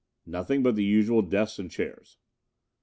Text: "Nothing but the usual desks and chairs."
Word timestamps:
"Nothing 0.25 0.63
but 0.63 0.73
the 0.73 0.83
usual 0.83 1.21
desks 1.21 1.59
and 1.59 1.69
chairs." 1.69 2.17